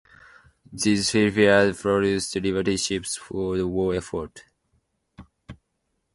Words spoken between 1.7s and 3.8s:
produced Liberty Ships for the